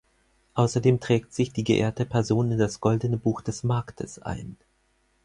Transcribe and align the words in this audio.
Außerdem 0.55 0.99
trägt 0.99 1.31
sich 1.31 1.53
die 1.53 1.63
geehrte 1.63 2.07
Person 2.07 2.51
in 2.51 2.57
das 2.57 2.79
Goldene 2.79 3.17
Buch 3.17 3.41
des 3.41 3.61
Marktes 3.61 4.17
ein. 4.17 4.57